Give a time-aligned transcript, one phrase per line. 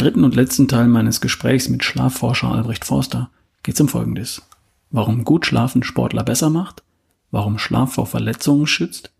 [0.00, 3.30] dritten und letzten Teil meines Gesprächs mit Schlafforscher Albrecht Forster
[3.62, 4.40] geht es um Folgendes.
[4.90, 6.82] Warum gut schlafen Sportler besser macht,
[7.30, 9.12] warum Schlaf vor Verletzungen schützt,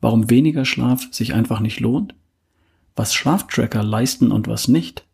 [0.00, 2.14] warum weniger Schlaf sich einfach nicht lohnt,
[2.96, 5.04] was Schlaftracker leisten und was nicht,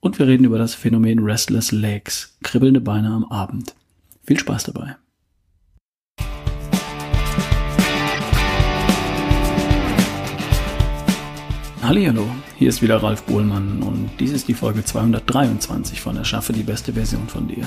[0.00, 3.74] und wir reden über das Phänomen Restless Legs, kribbelnde Beine am Abend.
[4.24, 4.96] Viel Spaß dabei.
[11.82, 12.26] Hallo,
[12.58, 16.92] hier ist wieder Ralf Bohlmann und dies ist die Folge 223 von Erschaffe die beste
[16.92, 17.64] Version von dir.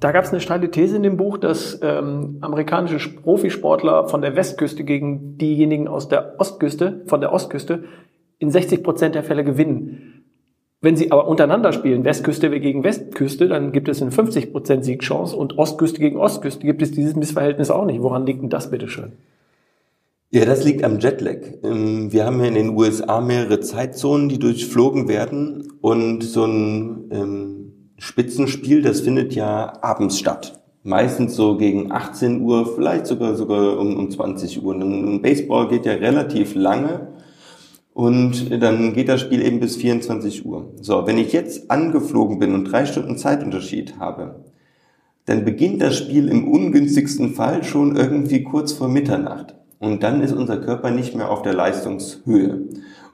[0.00, 4.36] Da gab es eine steile These in dem Buch, dass ähm, amerikanische Profisportler von der
[4.36, 7.84] Westküste gegen diejenigen aus der Ostküste, von der Ostküste,
[8.38, 10.24] in 60 Prozent der Fälle gewinnen.
[10.82, 15.34] Wenn sie aber untereinander spielen, Westküste gegen Westküste, dann gibt es eine 50 Prozent Siegchance
[15.34, 18.02] und Ostküste gegen Ostküste gibt es dieses Missverhältnis auch nicht.
[18.02, 19.12] Woran liegt denn das bitteschön?
[20.30, 21.38] Ja, das liegt am Jetlag.
[21.62, 27.10] Ähm, wir haben ja in den USA mehrere Zeitzonen, die durchflogen werden und so ein
[27.10, 30.60] ähm, Spitzenspiel, das findet ja abends statt.
[30.82, 34.74] Meistens so gegen 18 Uhr, vielleicht sogar sogar um, um 20 Uhr.
[34.74, 37.08] Ein Baseball geht ja relativ lange
[37.96, 40.74] und dann geht das Spiel eben bis 24 Uhr.
[40.82, 44.44] So, wenn ich jetzt angeflogen bin und drei Stunden Zeitunterschied habe,
[45.24, 49.54] dann beginnt das Spiel im ungünstigsten Fall schon irgendwie kurz vor Mitternacht.
[49.78, 52.64] Und dann ist unser Körper nicht mehr auf der Leistungshöhe.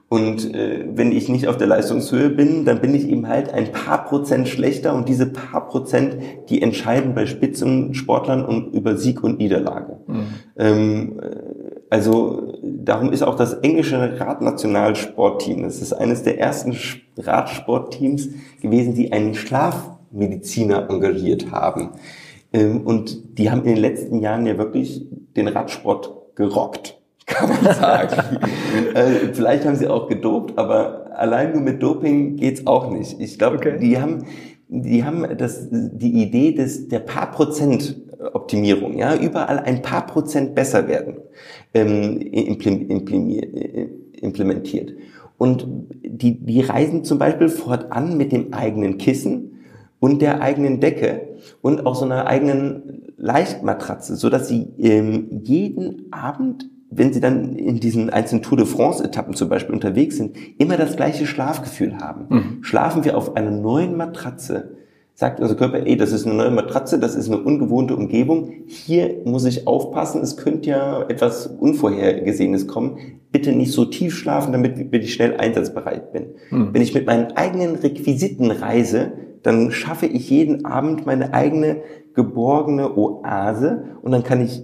[0.09, 3.71] Und äh, wenn ich nicht auf der Leistungshöhe bin, dann bin ich eben halt ein
[3.71, 6.17] paar Prozent schlechter und diese paar Prozent,
[6.49, 10.01] die entscheiden bei Spitzensportlern und über Sieg und Niederlage.
[10.07, 10.25] Mhm.
[10.57, 11.19] Ähm,
[11.93, 16.75] also darum ist auch das englische Radnationalsportteam, das ist eines der ersten
[17.19, 18.29] Radsportteams
[18.63, 21.91] gewesen, die einen Schlafmediziner engagiert haben.
[22.51, 25.05] Ähm, und die haben in den letzten Jahren ja wirklich
[25.37, 28.39] den Radsport gerockt, kann man sagen.
[28.95, 33.19] Äh, vielleicht haben sie auch gedopt, aber allein nur mit Doping geht's auch nicht.
[33.19, 33.77] Ich glaube, okay.
[33.79, 34.25] die haben
[34.67, 37.95] die haben das, die Idee des, der paar Prozent
[38.33, 41.17] Optimierung, ja, überall ein paar Prozent besser werden,
[41.73, 44.93] ähm, implementiert.
[45.37, 45.67] Und
[46.03, 49.59] die, die reisen zum Beispiel fortan mit dem eigenen Kissen
[49.99, 56.11] und der eigenen Decke und auch so einer eigenen Leichtmatratze, so dass sie ähm, jeden
[56.11, 60.77] Abend wenn sie dann in diesen einzelnen Tour de France-Etappen zum Beispiel unterwegs sind, immer
[60.77, 62.25] das gleiche Schlafgefühl haben.
[62.29, 62.63] Mhm.
[62.63, 64.77] Schlafen wir auf einer neuen Matratze,
[65.15, 69.21] sagt unser Körper, ey, das ist eine neue Matratze, das ist eine ungewohnte Umgebung, hier
[69.25, 72.97] muss ich aufpassen, es könnte ja etwas Unvorhergesehenes kommen,
[73.31, 76.25] bitte nicht so tief schlafen, damit ich schnell einsatzbereit bin.
[76.49, 76.73] Hm.
[76.73, 79.13] Wenn ich mit meinen eigenen Requisiten reise,
[79.43, 81.81] dann schaffe ich jeden Abend meine eigene
[82.15, 84.63] geborgene Oase und dann kann ich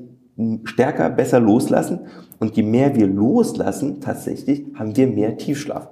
[0.63, 2.07] stärker, besser loslassen.
[2.39, 5.89] Und je mehr wir loslassen, tatsächlich, haben wir mehr Tiefschlaf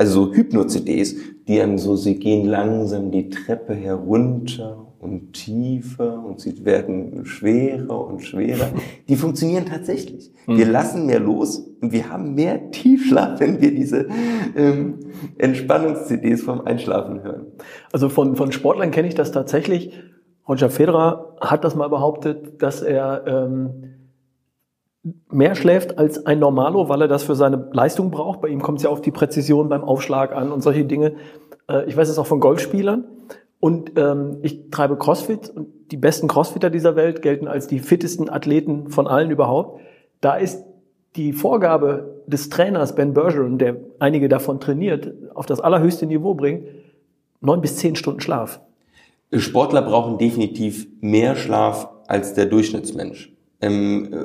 [0.00, 1.14] also so Hypno-CDs,
[1.46, 8.06] die dann so, sie gehen langsam die Treppe herunter und tiefer und sie werden schwerer
[8.06, 8.70] und schwerer.
[9.10, 10.32] Die funktionieren tatsächlich.
[10.46, 10.72] Wir mhm.
[10.72, 14.08] lassen mehr los und wir haben mehr Tiefschlaf, wenn wir diese
[14.56, 15.00] ähm,
[15.36, 17.48] Entspannungs-CDs vom Einschlafen hören.
[17.92, 19.92] Also von, von Sportlern kenne ich das tatsächlich.
[20.48, 23.99] Roger Federer hat das mal behauptet, dass er ähm,
[25.30, 28.40] mehr schläft als ein Normalo, weil er das für seine Leistung braucht.
[28.40, 31.14] Bei ihm kommt es ja auf die Präzision beim Aufschlag an und solche Dinge.
[31.68, 33.04] Äh, ich weiß es auch von Golfspielern.
[33.60, 38.30] Und ähm, ich treibe CrossFit und die besten Crossfitter dieser Welt gelten als die fittesten
[38.30, 39.80] Athleten von allen überhaupt.
[40.22, 40.64] Da ist
[41.16, 46.68] die Vorgabe des Trainers Ben Bergeron, der einige davon trainiert, auf das allerhöchste Niveau bringt,
[47.40, 48.60] neun bis zehn Stunden Schlaf.
[49.32, 53.32] Sportler brauchen definitiv mehr Schlaf als der Durchschnittsmensch.
[53.60, 54.24] Ähm, äh,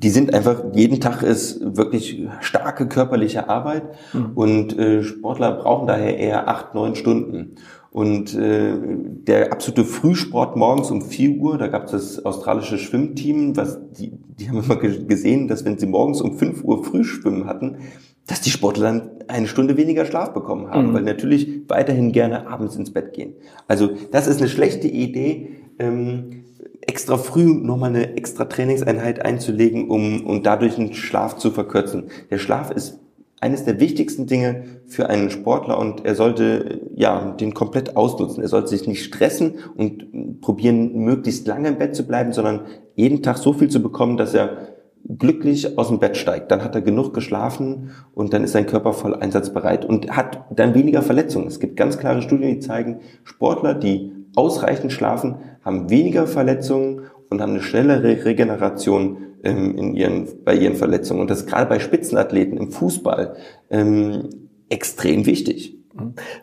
[0.00, 3.82] die sind einfach, jeden Tag ist wirklich starke körperliche Arbeit
[4.14, 4.30] mhm.
[4.34, 7.56] und äh, Sportler brauchen daher eher acht, neun Stunden.
[7.90, 13.56] Und äh, der absolute Frühsport morgens um vier Uhr, da gab es das australische Schwimmteam,
[13.56, 17.78] was die, die haben immer gesehen, dass wenn sie morgens um fünf Uhr Frühschwimmen hatten,
[18.26, 20.94] dass die Sportler dann eine Stunde weniger Schlaf bekommen haben, mhm.
[20.94, 23.34] weil natürlich weiterhin gerne abends ins Bett gehen.
[23.66, 25.56] Also das ist eine schlechte Idee.
[25.80, 26.44] Ähm,
[26.90, 32.10] extra früh nochmal eine extra Trainingseinheit einzulegen, um, um dadurch den Schlaf zu verkürzen.
[32.30, 32.98] Der Schlaf ist
[33.40, 38.42] eines der wichtigsten Dinge für einen Sportler und er sollte ja den komplett ausnutzen.
[38.42, 42.62] Er sollte sich nicht stressen und probieren, möglichst lange im Bett zu bleiben, sondern
[42.96, 44.74] jeden Tag so viel zu bekommen, dass er
[45.06, 48.92] glücklich aus dem Bett steigt, dann hat er genug geschlafen und dann ist sein Körper
[48.92, 51.46] voll einsatzbereit und hat dann weniger Verletzungen.
[51.46, 57.40] Es gibt ganz klare Studien, die zeigen, Sportler, die ausreichend schlafen, haben weniger Verletzungen und
[57.40, 61.20] haben eine schnellere Regeneration ähm, in ihren, bei ihren Verletzungen.
[61.20, 63.36] Und das ist gerade bei Spitzenathleten im Fußball
[63.70, 64.28] ähm,
[64.68, 65.76] extrem wichtig.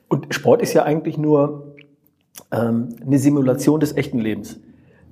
[0.08, 1.76] Und Sport ist ja eigentlich nur
[2.52, 4.60] ähm, eine Simulation des echten Lebens.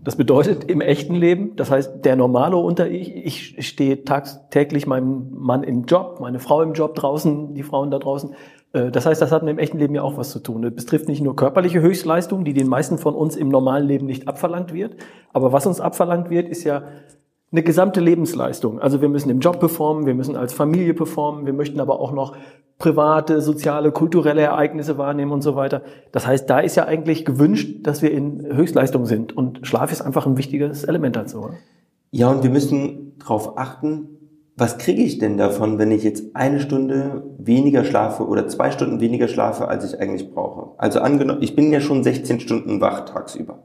[0.03, 5.31] Das bedeutet im echten Leben, das heißt, der Normale unter ich, ich stehe tagtäglich meinem
[5.31, 8.35] Mann im Job, meine Frau im Job draußen, die Frauen da draußen.
[8.75, 10.61] Äh, das heißt, das hat mit dem echten Leben ja auch was zu tun.
[10.61, 14.27] Das betrifft nicht nur körperliche Höchstleistung, die den meisten von uns im normalen Leben nicht
[14.27, 14.97] abverlangt wird.
[15.33, 16.83] Aber was uns abverlangt wird, ist ja
[17.51, 18.79] eine gesamte Lebensleistung.
[18.79, 22.11] Also wir müssen im Job performen, wir müssen als Familie performen, wir möchten aber auch
[22.11, 22.35] noch
[22.77, 25.81] private, soziale, kulturelle Ereignisse wahrnehmen und so weiter.
[26.11, 29.37] Das heißt, da ist ja eigentlich gewünscht, dass wir in Höchstleistung sind.
[29.37, 31.43] Und Schlaf ist einfach ein wichtiges Element dazu.
[31.43, 31.53] Oder?
[32.11, 34.14] Ja, und wir müssen darauf achten,
[34.57, 39.01] was kriege ich denn davon, wenn ich jetzt eine Stunde weniger schlafe oder zwei Stunden
[39.01, 40.69] weniger schlafe, als ich eigentlich brauche?
[40.77, 43.59] Also angenommen, ich bin ja schon 16 Stunden wach tagsüber.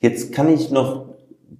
[0.00, 1.06] Jetzt kann ich noch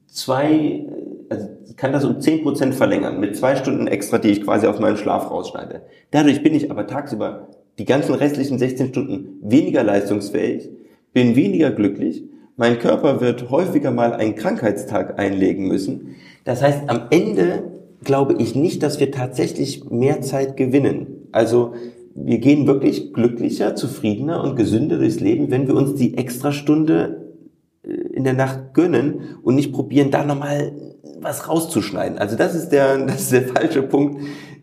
[0.07, 0.87] zwei,
[1.31, 4.79] also kann das um 10 Prozent verlängern mit zwei Stunden extra, die ich quasi aus
[4.79, 5.83] meinem Schlaf rausschneide.
[6.11, 7.49] Dadurch bin ich aber tagsüber
[7.79, 10.69] die ganzen restlichen 16 Stunden weniger leistungsfähig,
[11.15, 12.25] bin weniger glücklich,
[12.57, 16.17] mein Körper wird häufiger mal einen Krankheitstag einlegen müssen.
[16.45, 21.29] Das heißt, am Ende glaube ich nicht, dass wir tatsächlich mehr Zeit gewinnen.
[21.33, 21.75] Also
[22.15, 27.35] wir gehen wirklich glücklicher, zufriedener und gesünder durchs Leben, wenn wir uns die extra Stunde
[27.83, 30.73] äh, in der Nacht gönnen und nicht probieren, da nochmal
[31.21, 32.19] was rauszuschneiden.
[32.19, 34.23] Also das ist der, das ist der falsche Punkt.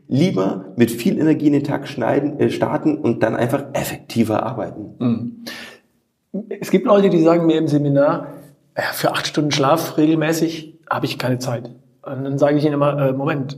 [0.09, 4.95] Lieber mit viel Energie in den Tag schneiden, äh, starten und dann einfach effektiver arbeiten.
[4.99, 5.45] Mhm.
[6.59, 8.27] Es gibt Leute, die sagen mir im Seminar,
[8.93, 11.71] für acht Stunden Schlaf regelmäßig habe ich keine Zeit.
[12.07, 13.57] Und dann sage ich ihnen immer, äh, Moment,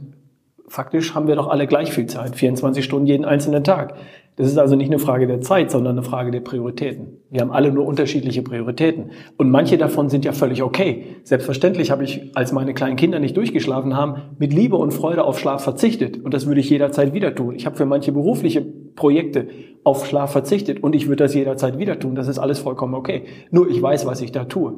[0.68, 3.96] faktisch haben wir doch alle gleich viel Zeit, 24 Stunden jeden einzelnen Tag.
[4.40, 7.18] Das ist also nicht eine Frage der Zeit, sondern eine Frage der Prioritäten.
[7.30, 9.12] Wir haben alle nur unterschiedliche Prioritäten.
[9.36, 11.18] Und manche davon sind ja völlig okay.
[11.24, 15.40] Selbstverständlich habe ich, als meine kleinen Kinder nicht durchgeschlafen haben, mit Liebe und Freude auf
[15.40, 16.24] Schlaf verzichtet.
[16.24, 17.54] Und das würde ich jederzeit wieder tun.
[17.54, 19.50] Ich habe für manche berufliche Projekte
[19.84, 22.16] auf Schlaf verzichtet und ich würde das jederzeit wieder tun.
[22.16, 23.25] Das ist alles vollkommen okay.
[23.52, 24.75] Nur ich weiß, was ich da tue.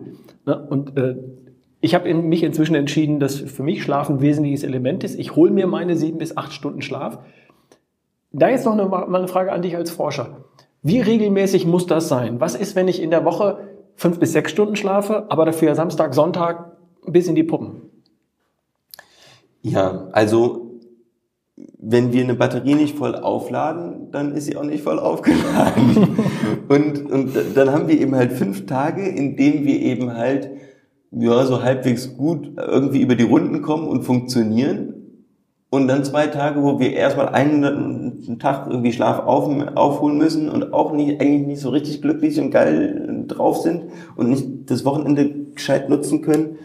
[0.48, 0.68] Ne?
[0.72, 1.18] Und äh,
[1.82, 5.20] ich habe in, mich inzwischen entschieden, dass für mich Schlaf ein wesentliches Element ist.
[5.20, 7.20] Ich hole mir meine sieben bis acht Stunden Schlaf
[8.32, 10.46] da jetzt noch eine, mal eine Frage an dich als Forscher.
[10.84, 12.40] Wie regelmäßig muss das sein?
[12.40, 13.60] Was ist, wenn ich in der Woche
[13.96, 17.82] fünf bis sechs Stunden schlafe, aber dafür Samstag, Sonntag bis in die Puppen?
[19.62, 20.80] Ja, also
[21.78, 26.18] wenn wir eine Batterie nicht voll aufladen, dann ist sie auch nicht voll aufgeladen.
[26.70, 30.50] und, und dann haben wir eben halt fünf Tage, in denen wir eben halt
[31.12, 34.96] ja so halbwegs gut irgendwie über die Runden kommen und funktionieren.
[35.70, 40.74] Und dann zwei Tage, wo wir erstmal einen Tag irgendwie Schlaf auf, aufholen müssen und
[40.74, 43.86] auch nicht, eigentlich nicht so richtig glücklich und geil drauf sind
[44.18, 46.58] und nicht das Wochenende gescheit nutzen können.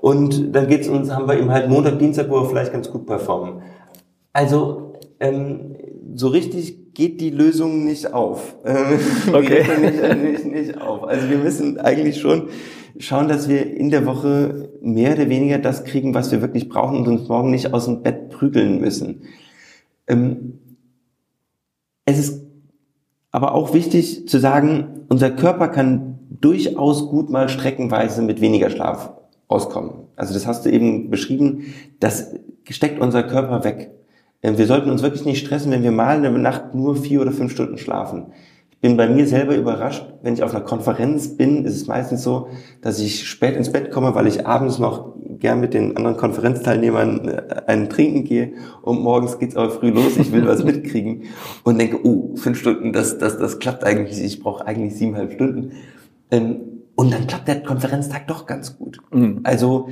[0.00, 3.04] Und dann geht's uns, haben wir eben halt Montag, Dienstag, wo wir vielleicht ganz gut
[3.04, 3.60] performen.
[4.32, 5.76] Also ähm,
[6.14, 8.56] so richtig geht die Lösung nicht auf.
[9.32, 9.64] okay.
[9.80, 11.04] nicht, nicht, nicht auf.
[11.04, 12.48] Also wir müssen eigentlich schon
[12.98, 16.98] schauen, dass wir in der Woche mehr oder weniger das kriegen, was wir wirklich brauchen
[16.98, 19.22] und uns morgen nicht aus dem Bett prügeln müssen.
[20.06, 20.58] Ähm,
[22.04, 22.42] es ist
[23.30, 29.12] aber auch wichtig zu sagen, unser Körper kann durchaus gut mal streckenweise mit weniger Schlaf
[29.48, 29.92] auskommen.
[30.16, 32.34] Also das hast du eben beschrieben, das
[32.68, 33.92] steckt unser Körper weg.
[34.42, 37.32] Ähm, wir sollten uns wirklich nicht stressen, wenn wir mal eine Nacht nur vier oder
[37.32, 38.32] fünf Stunden schlafen
[38.80, 42.48] bin bei mir selber überrascht, wenn ich auf einer Konferenz bin, ist es meistens so,
[42.80, 47.28] dass ich spät ins Bett komme, weil ich abends noch gern mit den anderen Konferenzteilnehmern
[47.28, 51.24] äh, einen trinken gehe und morgens geht's aber früh los, ich will was mitkriegen
[51.62, 55.72] und denke, oh, fünf Stunden, das, das, das klappt eigentlich, ich brauche eigentlich siebeneinhalb Stunden.
[56.30, 56.60] Ähm,
[56.94, 58.98] und dann klappt der Konferenztag doch ganz gut.
[59.12, 59.40] Mhm.
[59.42, 59.88] Also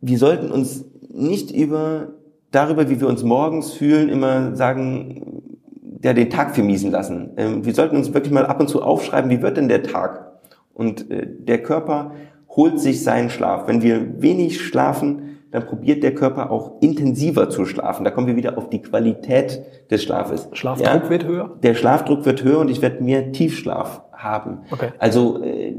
[0.00, 2.14] wir sollten uns nicht über
[2.52, 5.42] darüber, wie wir uns morgens fühlen, immer sagen,
[5.74, 7.30] der den Tag vermiesen lassen.
[7.36, 10.32] Ähm, wir sollten uns wirklich mal ab und zu aufschreiben, wie wird denn der Tag?
[10.74, 12.12] Und äh, der Körper
[12.48, 13.66] holt sich seinen Schlaf.
[13.66, 18.04] Wenn wir wenig schlafen, dann probiert der Körper auch intensiver zu schlafen.
[18.04, 20.48] Da kommen wir wieder auf die Qualität des Schlafes.
[20.52, 21.58] Schlafdruck ja, wird höher?
[21.62, 24.60] Der Schlafdruck wird höher und ich werde mehr Tiefschlaf haben.
[24.70, 24.88] Okay.
[24.98, 25.74] Also äh,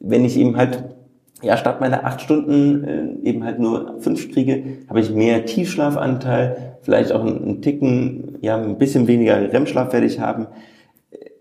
[0.00, 0.95] wenn ich eben halt
[1.42, 6.78] ja, statt meiner acht Stunden äh, eben halt nur fünf kriege, habe ich mehr Tiefschlafanteil,
[6.82, 10.46] vielleicht auch einen Ticken, ja, ein bisschen weniger REM-Schlaf werde ich haben.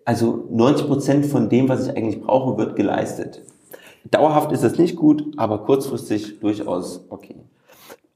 [0.03, 3.41] Also 90 Prozent von dem, was ich eigentlich brauche, wird geleistet.
[4.11, 7.35] Dauerhaft ist das nicht gut, aber kurzfristig durchaus okay.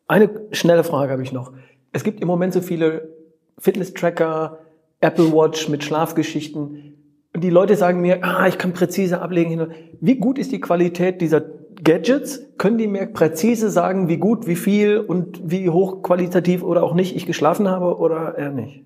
[0.08, 1.52] Eine schnelle Frage habe ich noch.
[1.92, 3.10] Es gibt im Moment so viele
[3.58, 4.60] Fitness-Tracker,
[5.02, 6.96] Apple Watch mit Schlafgeschichten.
[7.34, 9.72] Und die Leute sagen mir, ah, ich kann präzise ablegen.
[10.00, 11.42] Wie gut ist die Qualität dieser
[11.84, 12.42] Gadgets?
[12.58, 17.16] Können die mir präzise sagen, wie gut, wie viel und wie hochqualitativ oder auch nicht
[17.16, 18.84] ich geschlafen habe oder eher nicht?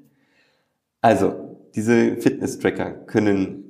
[1.01, 1.33] Also,
[1.75, 3.63] diese Fitness-Tracker können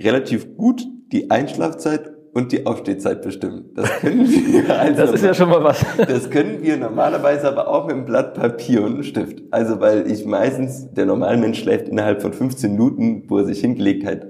[0.00, 3.70] relativ gut die Einschlafzeit und die Aufstehzeit bestimmen.
[3.74, 4.68] Das können wir.
[4.78, 5.82] Also das ist ja schon mal was.
[5.96, 9.42] Das können wir normalerweise aber auch mit einem Blatt Papier und einem Stift.
[9.50, 14.04] Also weil ich meistens, der Normalmensch schläft innerhalb von 15 Minuten, wo er sich hingelegt
[14.04, 14.26] hat,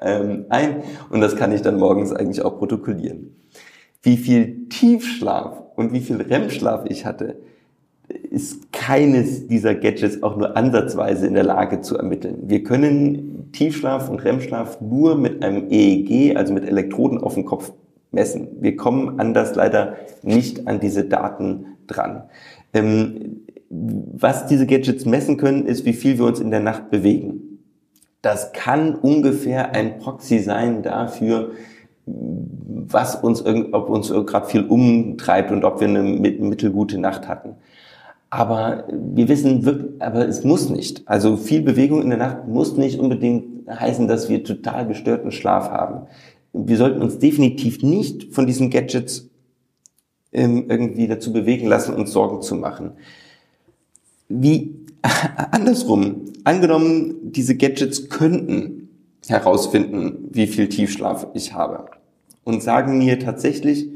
[0.00, 0.84] ähm, ein.
[1.10, 3.34] Und das kann ich dann morgens eigentlich auch protokollieren.
[4.02, 7.36] Wie viel Tiefschlaf und wie viel REM-Schlaf ich hatte,
[8.30, 12.44] ist keines dieser Gadgets auch nur ansatzweise in der Lage zu ermitteln.
[12.46, 17.72] Wir können Tiefschlaf und REM-Schlaf nur mit einem EEG, also mit Elektroden auf dem Kopf
[18.10, 18.48] messen.
[18.60, 22.24] Wir kommen anders leider nicht an diese Daten dran.
[22.72, 27.58] Ähm, was diese Gadgets messen können, ist, wie viel wir uns in der Nacht bewegen.
[28.22, 31.52] Das kann ungefähr ein Proxy sein dafür,
[32.90, 37.56] was uns, ob uns gerade viel umtreibt und ob wir eine mittelgute Nacht hatten.
[38.30, 41.02] Aber wir wissen wirklich, aber es muss nicht.
[41.06, 45.70] Also viel Bewegung in der Nacht muss nicht unbedingt heißen, dass wir total gestörten Schlaf
[45.70, 46.06] haben.
[46.52, 49.28] Wir sollten uns definitiv nicht von diesen Gadgets
[50.32, 52.92] ähm, irgendwie dazu bewegen lassen, uns Sorgen zu machen.
[54.28, 54.74] Wie
[55.50, 58.77] andersrum, angenommen, diese Gadgets könnten
[59.30, 61.86] herausfinden, wie viel Tiefschlaf ich habe
[62.44, 63.88] und sagen mir tatsächlich,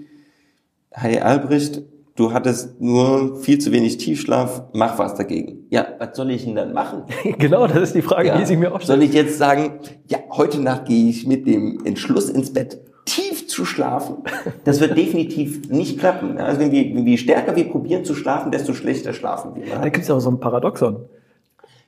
[0.91, 1.83] Hey Albrecht,
[2.17, 5.67] du hattest nur viel zu wenig Tiefschlaf, mach was dagegen.
[5.71, 7.05] Ja, was soll ich denn dann machen?
[7.39, 8.39] genau, das ist die Frage, ja.
[8.39, 8.99] die sich mir auch stellt.
[8.99, 13.49] Soll ich jetzt sagen, ja, heute Nacht gehe ich mit dem Entschluss ins Bett, tief
[13.49, 14.17] zu schlafen?
[14.65, 16.37] Das wird definitiv nicht klappen.
[16.37, 19.65] Also wenn wir, wenn wir stärker wir probieren zu schlafen, desto schlechter schlafen wir.
[19.77, 21.07] Da gibt es auch so ein Paradoxon.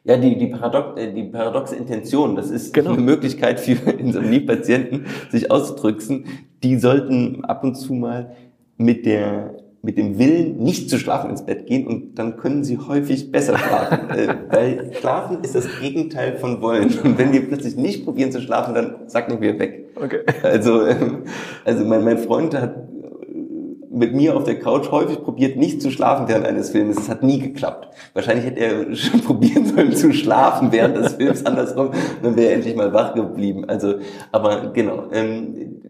[0.07, 2.93] Ja, die, die, Paradox, äh, die paradoxe Intention, das ist genau.
[2.93, 6.27] eine Möglichkeit für Insomnie-Patienten, sich auszudrücken.
[6.63, 8.37] Die sollten ab und zu mal
[8.77, 12.79] mit der mit dem Willen, nicht zu schlafen ins Bett gehen und dann können sie
[12.79, 14.11] häufig besser schlafen.
[14.17, 16.99] äh, weil Schlafen ist das Gegenteil von Wollen.
[17.05, 19.91] Und wenn wir plötzlich nicht probieren zu schlafen, dann sacken wir weg.
[19.95, 20.21] Okay.
[20.43, 21.25] Also, ähm,
[21.67, 22.84] also mein, mein Freund hat
[23.95, 26.99] mit mir auf der Couch häufig probiert, nicht zu schlafen während eines Filmes.
[26.99, 27.89] Es hat nie geklappt.
[28.13, 31.91] Wahrscheinlich hätte er schon probieren sollen zu schlafen während des Films andersrum,
[32.23, 33.65] dann wäre er endlich mal wach geblieben.
[33.67, 33.95] Also,
[34.33, 35.05] aber genau.
[35.13, 35.81] Ähm,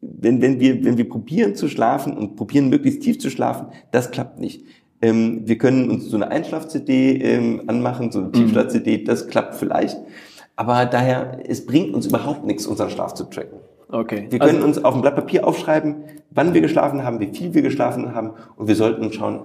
[0.00, 4.10] wenn, wenn, wir, wenn wir probieren zu schlafen und probieren möglichst tief zu schlafen, das
[4.10, 4.64] klappt nicht.
[5.02, 8.32] Ähm, wir können uns so eine Einschlaf-CD ähm, anmachen, so eine mhm.
[8.32, 9.98] Tiefschlaf-CD, das klappt vielleicht.
[10.56, 13.58] Aber daher, es bringt uns überhaupt nichts, unseren Schlaf zu tracken.
[13.94, 14.26] Okay.
[14.28, 17.54] Wir können also, uns auf ein Blatt Papier aufschreiben, wann wir geschlafen haben, wie viel
[17.54, 19.44] wir geschlafen haben und wir sollten schauen,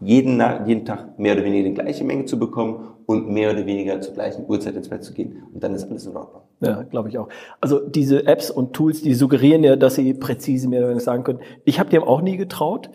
[0.00, 4.00] jeden, jeden Tag mehr oder weniger die gleiche Menge zu bekommen und mehr oder weniger
[4.00, 5.42] zur gleichen Uhrzeit ins Bett zu gehen.
[5.52, 6.42] Und dann ist alles in Ordnung.
[6.60, 7.28] Ja, glaube ich auch.
[7.60, 11.24] Also diese Apps und Tools, die suggerieren ja, dass sie präzise mehr oder weniger sagen
[11.24, 11.40] können.
[11.64, 12.90] Ich habe dem auch nie getraut.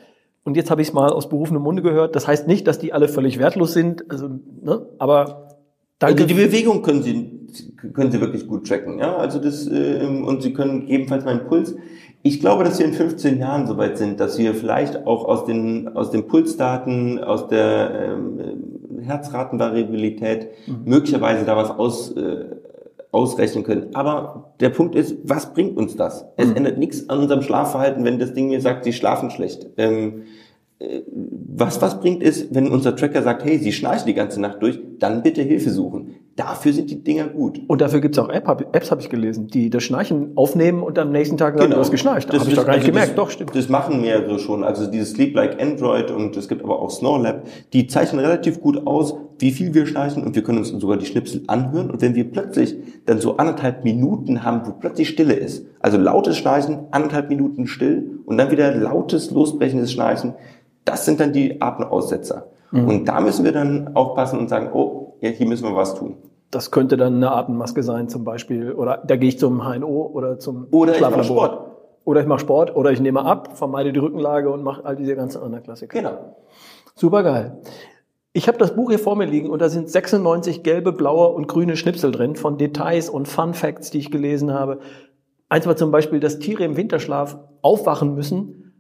[0.46, 2.16] Und jetzt habe ich es mal aus berufenem Munde gehört.
[2.16, 4.10] Das heißt nicht, dass die alle völlig wertlos sind.
[4.10, 4.30] Also,
[4.62, 4.86] ne?
[5.00, 5.48] Aber
[6.04, 6.24] danke.
[6.24, 7.40] Also die Bewegung können Sie
[7.94, 9.00] können Sie wirklich gut tracken.
[9.00, 11.76] Ja, also das äh, und Sie können gegebenenfalls meinen Puls.
[12.26, 15.90] Ich glaube, dass wir in 15 Jahren soweit sind, dass wir vielleicht auch aus den,
[15.90, 20.84] aus den Pulsdaten, aus der ähm, Herzratenvariabilität mhm.
[20.86, 22.46] möglicherweise da was aus, äh,
[23.12, 23.94] ausrechnen können.
[23.94, 26.26] Aber der Punkt ist, was bringt uns das?
[26.38, 26.56] Es mhm.
[26.56, 29.68] ändert nichts an unserem Schlafverhalten, wenn das Ding mir sagt, Sie schlafen schlecht.
[29.76, 30.24] Ähm, äh,
[31.56, 34.80] was was bringt ist, wenn unser Tracker sagt, hey, Sie schnarchen die ganze Nacht durch,
[35.00, 36.16] dann bitte Hilfe suchen.
[36.36, 37.62] Dafür sind die Dinger gut.
[37.68, 41.12] Und dafür gibt's auch App, Apps, habe ich gelesen, die das Schnarchen aufnehmen und am
[41.12, 41.76] nächsten Tag sagen, genau.
[41.76, 42.34] du hast geschnarcht.
[42.34, 43.10] Das habe ich doch gar nicht also gemerkt.
[43.10, 43.56] Das, doch, stimmt.
[43.56, 44.64] Das machen mehrere schon.
[44.64, 47.44] Also dieses Sleep Like Android und es gibt aber auch Snorlab.
[47.74, 51.06] Die zeichnen relativ gut aus, wie viel wir schnarchen und wir können uns sogar die
[51.06, 51.92] Schnipsel anhören.
[51.92, 56.38] Und wenn wir plötzlich dann so anderthalb Minuten haben, wo plötzlich Stille ist, also lautes
[56.38, 60.34] Schnarchen, anderthalb Minuten still und dann wieder lautes, losbrechendes Schnarchen,
[60.86, 62.48] das sind dann die Atemaussetzer.
[62.72, 62.88] Mhm.
[62.88, 66.18] Und da müssen wir dann aufpassen und sagen, oh, hier müssen wir was tun.
[66.52, 68.74] Das könnte dann eine Atemmaske sein zum Beispiel.
[68.74, 71.72] Oder da gehe ich zum HNO oder zum Oder ich mache Sport.
[72.06, 75.16] Oder ich mache Sport oder ich nehme ab, vermeide die Rückenlage und mache all diese
[75.16, 75.98] ganzen anderen Klassiker.
[75.98, 76.36] Genau.
[76.96, 77.62] Super geil.
[78.34, 81.48] Ich habe das Buch hier vor mir liegen und da sind 96 gelbe, blaue und
[81.48, 84.80] grüne Schnipsel drin von Details und Fun Facts, die ich gelesen habe.
[85.50, 88.74] Eins war zum Beispiel, dass Tiere im Winterschlaf aufwachen müssen,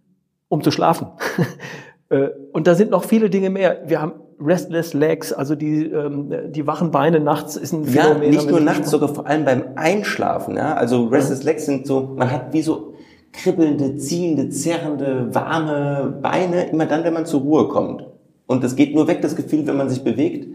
[0.49, 1.07] um zu schlafen.
[2.13, 3.81] Äh, und da sind noch viele Dinge mehr.
[3.87, 8.23] Wir haben Restless Legs, also die, ähm, die wachen Beine nachts ist ein Phänomen.
[8.23, 10.55] Ja, nicht nur nachts, sogar vor allem beim Einschlafen.
[10.55, 10.75] Ja?
[10.75, 12.93] Also Restless Legs sind so, man hat wie so
[13.31, 18.05] kribbelnde, ziehende, zerrende, warme Beine, immer dann, wenn man zur Ruhe kommt.
[18.45, 20.47] Und es geht nur weg, das Gefühl, wenn man sich bewegt.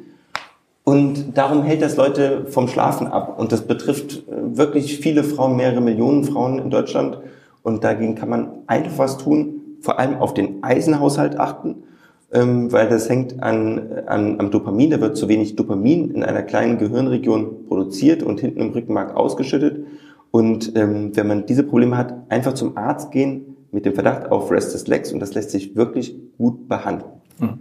[0.85, 3.39] Und darum hält das Leute vom Schlafen ab.
[3.39, 7.19] Und das betrifft äh, wirklich viele Frauen, mehrere Millionen Frauen in Deutschland.
[7.63, 11.85] Und dagegen kann man einfach was tun, vor allem auf den Eisenhaushalt achten,
[12.33, 14.91] ähm, weil das hängt an, an, am Dopamin.
[14.91, 19.87] Da wird zu wenig Dopamin in einer kleinen Gehirnregion produziert und hinten im Rückenmark ausgeschüttet.
[20.31, 24.51] Und ähm, wenn man diese Probleme hat, einfach zum Arzt gehen mit dem Verdacht auf
[24.51, 27.11] Restless Legs und das lässt sich wirklich gut behandeln.
[27.39, 27.59] Hm.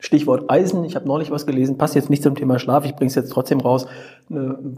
[0.00, 3.08] Stichwort Eisen, ich habe neulich was gelesen, passt jetzt nicht zum Thema Schlaf, ich bringe
[3.08, 3.86] es jetzt trotzdem raus.
[4.30, 4.76] Ein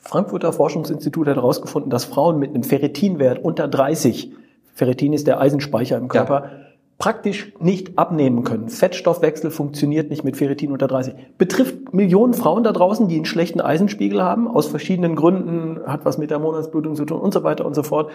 [0.00, 4.32] Frankfurter Forschungsinstitut hat herausgefunden, dass Frauen mit einem Ferritinwert unter 30,
[4.72, 6.50] Ferritin ist der Eisenspeicher im Körper, ja.
[6.98, 8.68] praktisch nicht abnehmen können.
[8.68, 11.14] Fettstoffwechsel funktioniert nicht mit Ferritin unter 30.
[11.38, 16.18] Betrifft Millionen Frauen da draußen, die einen schlechten Eisenspiegel haben, aus verschiedenen Gründen, hat was
[16.18, 18.10] mit der Monatsblutung zu tun und so weiter und so fort.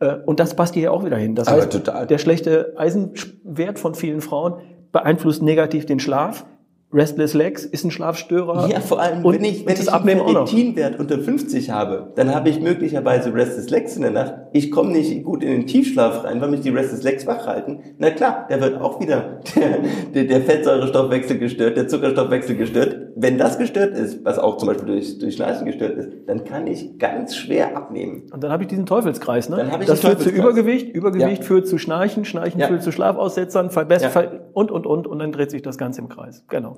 [0.00, 1.34] Äh, und das passt hier auch wieder hin.
[1.34, 2.06] Das Aber heißt, total.
[2.06, 4.54] der schlechte Eisenwert von vielen Frauen
[4.92, 6.44] beeinflusst negativ den Schlaf.
[6.92, 8.68] Restless Legs ist ein Schlafstörer.
[8.68, 12.48] Ja, vor allem, und, wenn ich, wenn ich einen Ferritinwert unter 50 habe, dann habe
[12.48, 14.34] ich möglicherweise Restless Legs in der Nacht.
[14.52, 17.78] Ich komme nicht gut in den Tiefschlaf rein, weil mich die Restless Legs wach halten.
[17.98, 19.78] Na klar, da wird auch wieder der,
[20.14, 22.96] der, der Fettsäurestoffwechsel gestört, der Zuckerstoffwechsel gestört.
[23.14, 26.66] Wenn das gestört ist, was auch zum Beispiel durch, durch Schnarchen gestört ist, dann kann
[26.66, 28.22] ich ganz schwer abnehmen.
[28.32, 29.58] Und dann habe ich diesen Teufelskreis, ne?
[29.58, 31.44] Dann ich das führt zu Übergewicht, Übergewicht ja.
[31.44, 32.66] führt zu Schnarchen, Schnarchen ja.
[32.66, 34.40] führt zu Schlafaussetzern, verbessert ja.
[34.52, 36.44] Und, und, und, und dann dreht sich das Ganze im Kreis.
[36.48, 36.76] Genau.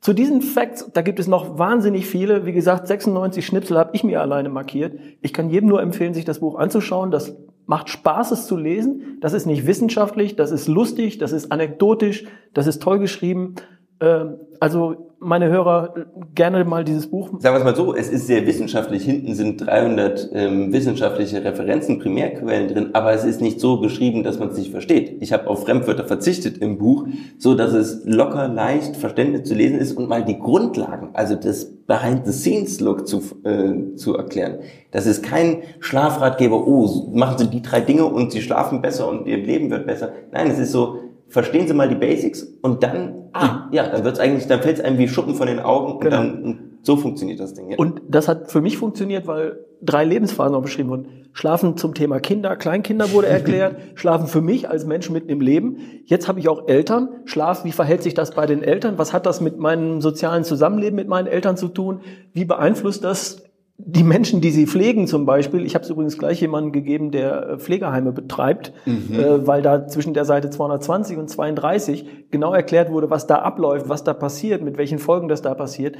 [0.00, 2.46] Zu diesen Facts, da gibt es noch wahnsinnig viele.
[2.46, 4.98] Wie gesagt, 96 Schnipsel habe ich mir alleine markiert.
[5.20, 7.10] Ich kann jedem nur empfehlen, sich das Buch anzuschauen.
[7.10, 7.36] Das
[7.66, 9.18] macht Spaß, es zu lesen.
[9.20, 12.24] Das ist nicht wissenschaftlich, das ist lustig, das ist anekdotisch,
[12.54, 13.56] das ist toll geschrieben.
[14.00, 15.94] Ähm, also meine Hörer
[16.34, 17.28] gerne mal dieses Buch.
[17.38, 19.04] Sagen wir es mal so, es ist sehr wissenschaftlich.
[19.04, 24.38] Hinten sind 300 ähm, wissenschaftliche Referenzen, Primärquellen drin, aber es ist nicht so geschrieben, dass
[24.38, 25.18] man es nicht versteht.
[25.20, 27.06] Ich habe auf Fremdwörter verzichtet im Buch,
[27.38, 31.70] so dass es locker, leicht, verständlich zu lesen ist und mal die Grundlagen, also das
[31.86, 34.60] Behind-the-Scenes-Look zu, äh, zu erklären.
[34.90, 39.26] Das ist kein Schlafratgeber, oh, machen Sie die drei Dinge und Sie schlafen besser und
[39.26, 40.12] Ihr Leben wird besser.
[40.32, 40.96] Nein, es ist so,
[41.30, 44.98] verstehen Sie mal die Basics und dann, ah, ja, dann wird's eigentlich, dann fällt's einem
[44.98, 46.16] wie Schuppen von den Augen und genau.
[46.16, 47.70] dann so funktioniert das Ding.
[47.70, 47.78] Ja.
[47.78, 51.06] Und das hat für mich funktioniert, weil drei Lebensphasen auch beschrieben wurden.
[51.32, 55.78] Schlafen zum Thema Kinder, Kleinkinder wurde erklärt, Schlafen für mich als Mensch mitten im Leben.
[56.04, 57.08] Jetzt habe ich auch Eltern.
[57.24, 58.98] Schlaf, wie verhält sich das bei den Eltern?
[58.98, 62.00] Was hat das mit meinem sozialen Zusammenleben mit meinen Eltern zu tun?
[62.32, 63.44] Wie beeinflusst das
[63.86, 67.48] die Menschen, die sie pflegen zum Beispiel, ich habe es übrigens gleich jemanden gegeben, der
[67.48, 69.18] äh, Pflegeheime betreibt, mhm.
[69.18, 73.88] äh, weil da zwischen der Seite 220 und 32 genau erklärt wurde, was da abläuft,
[73.88, 75.96] was da passiert, mit welchen Folgen das da passiert.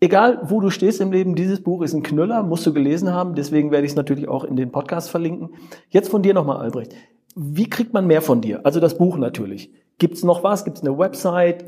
[0.00, 3.34] Egal, wo du stehst im Leben, dieses Buch ist ein Knüller, musst du gelesen haben,
[3.34, 5.50] deswegen werde ich es natürlich auch in den Podcast verlinken.
[5.88, 6.94] Jetzt von dir nochmal, Albrecht.
[7.34, 8.64] Wie kriegt man mehr von dir?
[8.64, 9.70] Also das Buch natürlich.
[9.98, 10.64] Gibt es noch was?
[10.64, 11.64] Gibt es eine Website?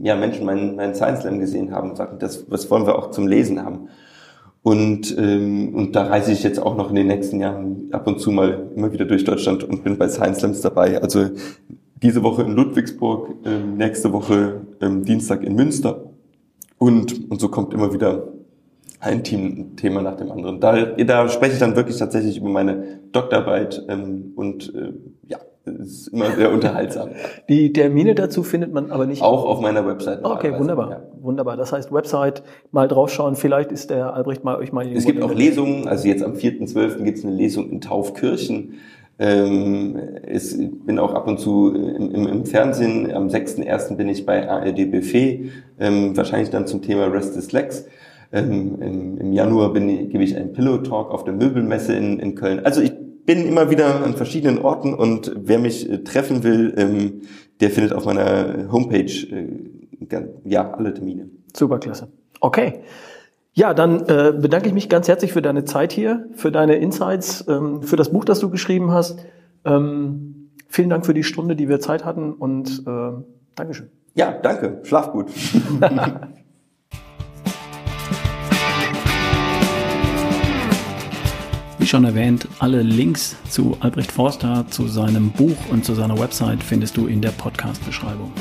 [0.00, 3.10] ja Menschen meinen, meinen Science Slam gesehen haben und sagten, das was wollen wir auch
[3.10, 3.88] zum Lesen haben.
[4.62, 8.20] Und, ähm, und da reise ich jetzt auch noch in den nächsten Jahren ab und
[8.20, 11.00] zu mal immer wieder durch Deutschland und bin bei Science Slams dabei.
[11.00, 11.30] Also
[12.02, 16.04] diese Woche in Ludwigsburg, ähm, nächste Woche ähm, Dienstag in Münster.
[16.76, 18.28] Und, und so kommt immer wieder
[19.00, 20.60] ein Team, Thema nach dem anderen.
[20.60, 24.92] Da, da spreche ich dann wirklich tatsächlich über meine Doktorarbeit ähm, und äh,
[25.26, 25.38] ja,
[25.80, 27.10] es ist immer sehr unterhaltsam.
[27.48, 29.22] Die Termine dazu findet man aber nicht.
[29.22, 30.24] Auch auf meiner Website.
[30.24, 30.90] Okay, wunderbar.
[30.90, 31.02] Ja.
[31.20, 31.56] Wunderbar.
[31.56, 33.36] Das heißt, Website mal draufschauen.
[33.36, 35.88] Vielleicht ist der Albrecht mal euch mal Es gibt auch Lesungen.
[35.88, 37.02] Also jetzt am 4.12.
[37.02, 38.74] gibt es eine Lesung in Taufkirchen.
[39.18, 40.56] Ähm, ich
[40.86, 43.12] bin auch ab und zu im, im, im Fernsehen.
[43.12, 43.96] Am 6.1.
[43.96, 45.50] bin ich bei ARD Buffet.
[45.78, 47.86] Ähm, wahrscheinlich dann zum Thema Restless Legs.
[48.30, 52.34] Ähm, im, Im Januar bin, gebe ich einen Pillow Talk auf der Möbelmesse in, in
[52.34, 52.60] Köln.
[52.64, 52.92] Also ich
[53.24, 57.22] bin immer wieder an verschiedenen Orten und wer mich äh, treffen will, ähm,
[57.60, 61.28] der findet auf meiner Homepage äh, ja alle Termine.
[61.54, 62.08] Superklasse.
[62.40, 62.80] Okay.
[63.54, 67.44] Ja, dann äh, bedanke ich mich ganz herzlich für deine Zeit hier, für deine Insights,
[67.48, 69.18] ähm, für das Buch, das du geschrieben hast.
[69.64, 73.22] Ähm, vielen Dank für die Stunde, die wir Zeit hatten und äh,
[73.56, 73.90] Dankeschön.
[74.14, 74.80] Ja, danke.
[74.84, 75.28] Schlaf gut.
[81.88, 86.96] schon erwähnt, alle Links zu Albrecht Forster, zu seinem Buch und zu seiner Website findest
[86.96, 88.32] du in der Podcast-Beschreibung.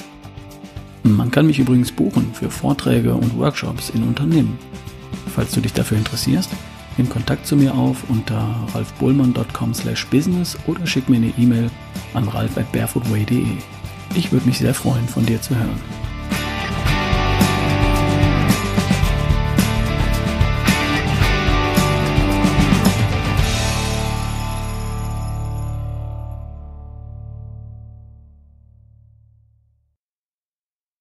[1.04, 4.58] Man kann mich übrigens buchen für Vorträge und Workshops in Unternehmen.
[5.34, 6.50] Falls du dich dafür interessierst,
[6.98, 11.70] nimm Kontakt zu mir auf unter ralfbullmann.com/business oder schick mir eine E-Mail
[12.14, 13.46] an ralf@barefootway.de.
[14.16, 16.07] Ich würde mich sehr freuen, von dir zu hören.